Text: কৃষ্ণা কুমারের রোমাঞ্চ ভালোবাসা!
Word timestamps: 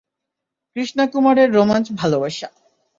কৃষ্ণা 0.75 1.05
কুমারের 1.07 1.49
রোমাঞ্চ 1.53 1.87
ভালোবাসা! 1.93 2.47